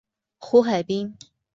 [0.39, 1.15] 胡海滨。